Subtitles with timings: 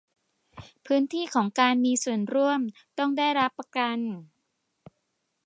[0.85, 2.61] พื้นที่ของการมืส่วนร่วม
[2.99, 3.99] ต้องได้รับประกัน